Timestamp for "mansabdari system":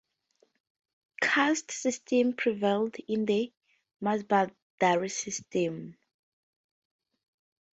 4.01-5.95